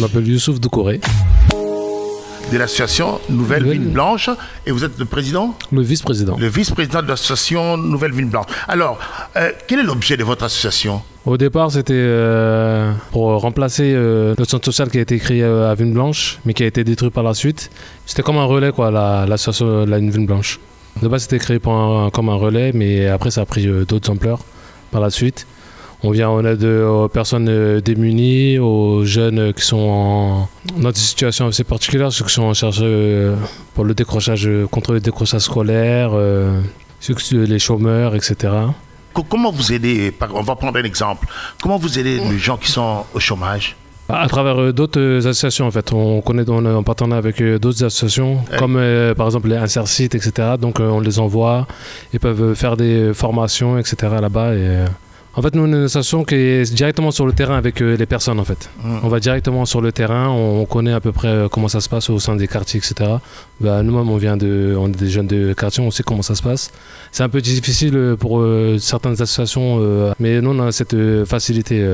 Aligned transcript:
m'appelle 0.00 0.26
Youssouf 0.28 0.58
Doucouré. 0.60 1.00
De 2.52 2.58
l'association 2.58 3.20
Nouvelle, 3.28 3.62
Nouvelle- 3.62 3.78
Ville 3.78 3.92
Blanche. 3.92 4.28
Et 4.66 4.72
vous 4.72 4.82
êtes 4.84 4.98
le 4.98 5.04
président 5.04 5.54
Le 5.70 5.82
vice-président. 5.82 6.36
Le 6.38 6.48
vice-président 6.48 7.00
de 7.02 7.06
l'association 7.08 7.76
Nouvelle 7.76 8.12
Ville 8.12 8.24
Blanche. 8.26 8.46
Alors, 8.66 8.98
euh, 9.36 9.52
quel 9.68 9.78
est 9.80 9.82
l'objet 9.84 10.16
de 10.16 10.24
votre 10.24 10.44
association? 10.44 11.00
Au 11.26 11.36
départ, 11.36 11.70
c'était 11.70 11.92
euh, 11.94 12.92
pour 13.12 13.28
remplacer 13.40 13.92
euh, 13.94 14.34
le 14.36 14.44
centre 14.44 14.64
social 14.64 14.90
qui 14.90 14.98
a 14.98 15.02
été 15.02 15.18
créé 15.18 15.44
à 15.44 15.74
Ville 15.74 15.92
Blanche, 15.92 16.40
mais 16.44 16.54
qui 16.54 16.64
a 16.64 16.66
été 16.66 16.82
détruit 16.82 17.10
par 17.10 17.22
la 17.22 17.34
suite. 17.34 17.70
C'était 18.06 18.22
comme 18.22 18.38
un 18.38 18.44
relais, 18.44 18.72
quoi, 18.72 18.90
la- 18.90 19.26
l'association 19.28 19.84
de 19.84 19.90
la 19.90 19.98
Ville 20.00 20.26
Blanche. 20.26 20.58
De 21.00 21.06
base, 21.06 21.22
c'était 21.22 21.38
créé 21.38 21.58
pour 21.60 21.72
un- 21.74 22.10
comme 22.10 22.30
un 22.30 22.34
relais, 22.34 22.72
mais 22.74 23.06
après, 23.06 23.30
ça 23.30 23.42
a 23.42 23.44
pris 23.46 23.66
d'autres 23.86 24.10
ampleurs 24.10 24.40
par 24.90 25.00
la 25.00 25.10
suite. 25.10 25.46
On 26.02 26.10
vient 26.12 26.30
en 26.30 26.42
aide 26.46 26.64
aux 26.64 27.08
personnes 27.08 27.48
euh, 27.50 27.80
démunies, 27.80 28.58
aux 28.58 29.04
jeunes 29.04 29.38
euh, 29.38 29.52
qui 29.52 29.62
sont 29.62 29.76
en, 29.78 30.48
dans 30.80 30.90
des 30.90 30.98
situations 30.98 31.46
assez 31.48 31.62
particulières, 31.64 32.10
ceux 32.10 32.24
qui 32.24 32.32
sont 32.32 32.44
en 32.44 32.54
charge 32.54 32.78
euh, 32.82 33.36
pour 33.74 33.84
le 33.84 33.92
décrochage, 33.94 34.46
euh, 34.46 34.66
contre 34.66 34.92
le 34.94 35.00
décrochage 35.00 35.42
scolaire, 35.42 36.10
euh, 36.14 36.58
ceux 37.00 37.14
qui 37.14 37.24
sont 37.24 37.36
les 37.36 37.58
chômeurs, 37.58 38.14
etc. 38.14 38.34
Co- 39.12 39.24
Comment 39.28 39.52
vous 39.52 39.72
aidez 39.74 40.12
On 40.32 40.40
va 40.42 40.56
prendre 40.56 40.78
un 40.78 40.84
exemple. 40.84 41.26
Comment 41.62 41.76
vous 41.76 41.98
aidez 41.98 42.18
les 42.30 42.38
gens 42.38 42.56
qui 42.56 42.70
sont 42.70 43.04
au 43.12 43.20
chômage? 43.20 43.76
À 44.08 44.26
travers 44.26 44.58
euh, 44.60 44.72
d'autres 44.72 44.98
euh, 45.00 45.18
associations, 45.18 45.66
en 45.66 45.70
fait. 45.70 45.92
On 45.92 46.20
connaît, 46.22 46.48
on 46.48 46.64
est 46.64 46.72
en 46.74 46.82
partenariat 46.82 47.18
avec 47.18 47.40
euh, 47.42 47.58
d'autres 47.58 47.84
associations, 47.84 48.38
comme 48.58 48.76
euh, 48.76 49.14
par 49.14 49.26
exemple 49.26 49.48
les 49.48 49.56
Insersites, 49.56 50.14
etc. 50.14 50.54
Donc 50.58 50.80
euh, 50.80 50.88
on 50.88 50.98
les 51.00 51.18
envoie, 51.20 51.66
ils 52.14 52.18
peuvent 52.20 52.54
faire 52.54 52.76
des 52.78 53.12
formations, 53.14 53.76
etc. 53.78 53.96
là-bas. 54.20 54.54
Et, 54.54 54.58
euh, 54.60 54.86
en 55.36 55.42
fait, 55.42 55.54
nous, 55.54 55.84
association 55.84 56.24
qui 56.24 56.34
est 56.34 56.74
directement 56.74 57.10
sur 57.12 57.24
le 57.26 57.32
terrain 57.32 57.56
avec 57.56 57.80
euh, 57.80 57.96
les 57.96 58.06
personnes, 58.06 58.40
en 58.40 58.44
fait. 58.44 58.68
On 59.02 59.08
va 59.08 59.20
directement 59.20 59.64
sur 59.64 59.80
le 59.80 59.92
terrain, 59.92 60.28
on, 60.28 60.60
on 60.62 60.64
connaît 60.66 60.92
à 60.92 61.00
peu 61.00 61.12
près 61.12 61.28
euh, 61.28 61.48
comment 61.48 61.68
ça 61.68 61.80
se 61.80 61.88
passe 61.88 62.10
au 62.10 62.18
sein 62.18 62.34
des 62.36 62.48
quartiers, 62.48 62.78
etc. 62.78 63.10
Bah, 63.60 63.82
nous-mêmes, 63.82 64.08
on 64.10 64.16
vient 64.16 64.36
de, 64.36 64.74
on 64.78 64.88
est 64.88 64.96
des 64.96 65.08
jeunes 65.08 65.28
de 65.28 65.52
quartier, 65.52 65.82
on 65.82 65.90
sait 65.90 66.02
comment 66.02 66.22
ça 66.22 66.34
se 66.34 66.42
passe. 66.42 66.72
C'est 67.12 67.22
un 67.22 67.28
peu 67.28 67.40
difficile 67.40 67.94
euh, 67.96 68.16
pour 68.16 68.40
euh, 68.40 68.76
certaines 68.80 69.12
associations, 69.22 69.78
mais 70.18 70.40
nous, 70.40 70.50
on 70.50 70.66
a 70.66 70.72
cette 70.72 70.96
facilité. 71.26 71.86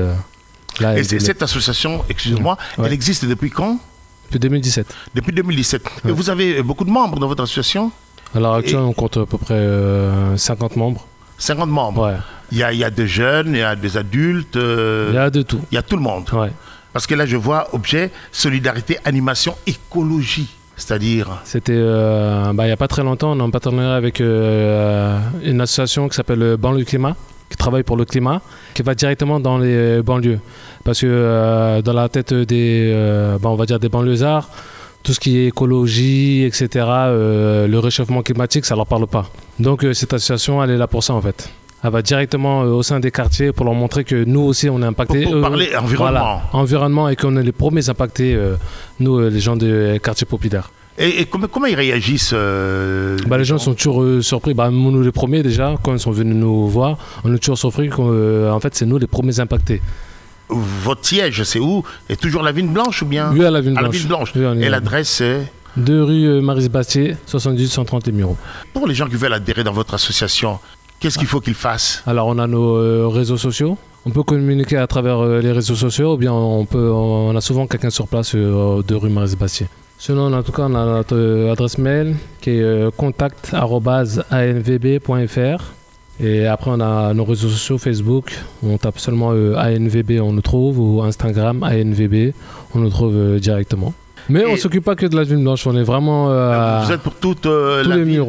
là, 0.79 0.97
Et 0.97 1.03
cette 1.03 1.41
association, 1.43 2.03
excusez-moi, 2.09 2.57
Ouais. 2.77 2.85
elle 2.87 2.93
existe 2.93 3.25
depuis 3.25 3.49
quand? 3.51 3.77
Depuis 4.25 4.39
2017. 4.39 4.87
Depuis 5.15 5.31
2017. 5.31 5.81
Et 5.85 6.07
Ouais. 6.07 6.11
vous 6.13 6.29
avez 6.29 6.61
beaucoup 6.63 6.83
de 6.85 6.89
membres 6.89 7.19
dans 7.19 7.27
votre 7.27 7.43
association? 7.43 7.91
À 8.35 8.39
l'heure 8.39 8.55
actuelle, 8.55 8.79
on 8.79 8.93
compte 8.93 9.15
à 9.17 9.25
peu 9.25 9.37
près 9.37 9.53
euh, 9.53 10.35
50 10.35 10.75
membres. 10.75 11.05
50 11.37 11.69
membres. 11.69 12.07
Ouais. 12.07 12.17
Il, 12.51 12.57
y 12.57 12.63
a, 12.63 12.71
y 12.73 12.83
a 12.83 12.89
des 12.89 13.07
jeunes, 13.07 13.49
il 13.53 13.59
y 13.59 13.61
a 13.61 13.75
des 13.75 13.97
adultes, 13.97 14.55
euh, 14.55 15.07
Il 15.09 15.15
y 15.15 15.17
a 15.17 15.29
de 15.29 15.41
tout. 15.41 15.59
il 15.71 15.75
y 15.75 15.77
a 15.77 15.81
tout 15.83 15.95
le 15.95 16.01
monde. 16.01 16.25
Ouais. 16.33 16.51
Parce 16.93 17.05
que 17.05 17.13
là, 17.15 17.25
je 17.25 17.35
vois 17.37 17.67
objet, 17.73 18.11
solidarité, 18.31 18.97
animation, 19.05 19.55
écologie. 19.67 20.49
C'est-à-dire, 20.77 21.41
C'était 21.43 21.73
euh, 21.75 22.53
bah, 22.53 22.63
il 22.65 22.67
n'y 22.67 22.71
a 22.71 22.77
pas 22.77 22.87
très 22.87 23.03
longtemps, 23.03 23.31
on 23.31 23.39
est 23.39 23.41
en 23.41 23.49
partenariat 23.49 23.95
avec 23.95 24.21
euh, 24.21 25.19
une 25.43 25.59
association 25.61 26.07
qui 26.07 26.15
s'appelle 26.15 26.55
Banlieue 26.57 26.85
Climat, 26.85 27.15
qui 27.49 27.57
travaille 27.57 27.81
pour 27.81 27.97
le 27.97 28.05
climat, 28.05 28.41
qui 28.75 28.83
va 28.83 28.93
directement 28.93 29.39
dans 29.39 29.57
les 29.57 30.03
banlieues. 30.03 30.39
Parce 30.83 31.01
que 31.01 31.07
euh, 31.09 31.81
dans 31.81 31.93
la 31.93 32.09
tête 32.09 32.31
des, 32.31 32.93
bah, 33.41 33.49
on 33.49 33.55
va 33.55 33.65
dire 33.65 33.79
des 33.79 33.89
banlieusards, 33.89 34.49
tout 35.01 35.13
ce 35.13 35.19
qui 35.19 35.37
est 35.39 35.47
écologie, 35.47 36.43
etc., 36.43 36.67
le 36.75 37.77
réchauffement 37.79 38.21
climatique, 38.21 38.65
ça 38.65 38.75
leur 38.75 38.85
parle 38.85 39.07
pas. 39.07 39.25
Donc 39.59 39.83
cette 39.93 40.13
association, 40.13 40.63
elle 40.63 40.71
est 40.71 40.77
là 40.77 40.87
pour 40.87 41.03
ça 41.03 41.13
en 41.15 41.21
fait. 41.21 41.49
Elle 41.87 41.93
va 41.93 42.01
directement 42.01 42.63
euh, 42.63 42.67
au 42.67 42.83
sein 42.83 42.99
des 42.99 43.11
quartiers 43.11 43.51
pour 43.53 43.65
leur 43.65 43.73
montrer 43.73 44.03
que 44.03 44.23
nous 44.25 44.41
aussi 44.41 44.69
on 44.69 44.77
est 44.77 44.81
pour, 44.81 44.89
impactés. 44.89 45.23
pour 45.23 45.35
Eux, 45.35 45.41
parler 45.41 45.69
environnement. 45.75 46.19
Voilà, 46.19 46.41
environnement 46.53 47.09
et 47.09 47.15
qu'on 47.15 47.35
est 47.37 47.43
les 47.43 47.51
premiers 47.53 47.89
impactés, 47.89 48.35
euh, 48.35 48.55
nous, 48.99 49.17
euh, 49.17 49.29
les 49.29 49.39
gens 49.39 49.55
des 49.55 49.99
quartiers 50.03 50.27
populaires. 50.27 50.69
Et, 50.97 51.21
et 51.21 51.25
comment, 51.25 51.47
comment 51.47 51.67
ils 51.67 51.75
réagissent 51.75 52.31
euh, 52.33 53.17
Bah, 53.27 53.37
les 53.37 53.45
gens 53.45 53.57
sont 53.59 53.73
toujours 53.73 54.01
euh, 54.01 54.21
surpris. 54.21 54.53
Bah, 54.53 54.69
nous, 54.71 55.01
les 55.01 55.11
premiers, 55.11 55.43
déjà, 55.43 55.75
quand 55.83 55.93
ils 55.93 55.99
sont 55.99 56.11
venus 56.11 56.35
nous 56.35 56.67
voir, 56.67 56.97
on 57.23 57.33
est 57.33 57.37
toujours 57.37 57.57
surpris 57.57 57.89
qu'en 57.89 58.59
fait, 58.59 58.73
c'est 58.75 58.85
nous 58.85 58.97
les 58.97 59.07
premiers 59.07 59.39
impactés. 59.39 59.81
Votre 60.49 61.05
siège, 61.05 61.43
c'est 61.43 61.59
où? 61.59 61.83
Et 62.09 62.15
toujours 62.15 62.41
la 62.41 62.51
Ville 62.51 62.69
Blanche 62.69 63.01
ou 63.03 63.05
bien? 63.05 63.31
Oui, 63.31 63.45
à 63.45 63.51
la 63.51 63.61
Ville 63.61 63.73
À 63.77 63.81
la 63.81 63.89
Blanche. 63.89 63.97
Ville 63.97 64.07
Blanche. 64.07 64.31
Oui, 64.35 64.45
on 64.45 64.57
est 64.59 64.63
Et 64.63 64.69
l'adresse, 64.69 65.09
c'est 65.09 65.51
Deux 65.75 66.03
rue 66.03 66.25
euh, 66.25 66.41
Maris 66.41 66.69
Bastier, 66.69 67.15
78 67.27 67.67
130 67.67 68.07
Miro. 68.07 68.35
Pour 68.73 68.87
les 68.87 68.95
gens 68.95 69.07
qui 69.07 69.15
veulent 69.15 69.33
adhérer 69.33 69.63
dans 69.63 69.73
votre 69.73 69.93
association, 69.93 70.57
qu'est-ce 70.99 71.17
qu'il 71.17 71.27
faut 71.27 71.39
qu'ils 71.39 71.53
fassent 71.53 72.03
Alors, 72.05 72.27
on 72.27 72.37
a 72.39 72.47
nos 72.47 72.75
euh, 72.77 73.07
réseaux 73.07 73.37
sociaux. 73.37 73.77
On 74.05 74.11
peut 74.11 74.23
communiquer 74.23 74.75
à 74.77 74.87
travers 74.87 75.19
euh, 75.19 75.41
les 75.41 75.51
réseaux 75.51 75.75
sociaux, 75.75 76.13
ou 76.13 76.17
bien 76.17 76.31
on, 76.33 76.65
peut, 76.65 76.91
on 76.91 77.35
a 77.35 77.41
souvent 77.41 77.67
quelqu'un 77.67 77.89
sur 77.89 78.07
place 78.07 78.33
euh, 78.35 78.81
de 78.83 78.95
rue 78.95 79.09
Maris 79.09 79.35
Bastier. 79.35 79.67
Sinon, 79.97 80.31
en 80.33 80.43
tout 80.43 80.51
cas, 80.51 80.63
on 80.63 80.75
a 80.75 80.85
notre 80.85 81.49
adresse 81.51 81.79
mail 81.79 82.15
qui 82.39 82.51
est 82.51 82.95
contact@anvb.fr. 82.95 85.63
Et 86.19 86.47
après, 86.47 86.71
on 86.71 86.79
a 86.79 87.13
nos 87.13 87.25
réseaux 87.25 87.49
sociaux 87.49 87.77
Facebook. 87.79 88.33
On 88.63 88.77
tape 88.77 88.99
seulement 88.99 89.29
ANVB, 89.29 90.19
on 90.21 90.33
nous 90.33 90.41
trouve, 90.41 90.79
ou 90.79 91.01
Instagram 91.01 91.63
ANVB, 91.63 92.33
on 92.75 92.79
nous 92.79 92.89
trouve 92.89 93.39
directement. 93.39 93.93
Mais 94.29 94.45
on 94.45 94.55
Et- 94.55 94.57
s'occupe 94.57 94.83
pas 94.83 94.95
que 94.95 95.05
de 95.05 95.15
la 95.15 95.23
ville 95.23 95.37
blanche, 95.37 95.65
on 95.67 95.75
est 95.77 95.83
vraiment 95.83 96.29
euh, 96.31 96.81
Vous 96.85 96.91
êtes 96.91 97.01
pour 97.01 97.13
toute 97.15 97.45
euh, 97.45 97.83
tous 97.83 97.89
la 97.89 97.95
les 97.97 98.03
ville, 98.03 98.23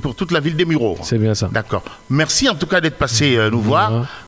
pour 0.00 0.14
toute 0.14 0.30
la 0.32 0.40
ville 0.40 0.56
des 0.56 0.64
Mureaux. 0.64 0.96
C'est 1.02 1.18
bien 1.18 1.34
ça. 1.34 1.48
D'accord. 1.52 1.82
Merci 2.10 2.48
en 2.48 2.54
tout 2.54 2.66
cas 2.66 2.80
d'être 2.80 2.96
passé 2.98 3.36
euh, 3.36 3.50
nous 3.50 3.60
voir. 3.60 4.06